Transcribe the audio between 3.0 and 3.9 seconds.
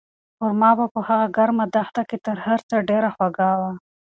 خوږه وه.